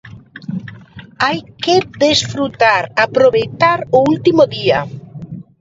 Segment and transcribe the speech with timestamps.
[1.23, 4.79] Hai que desfrutar, aproveitar o último día.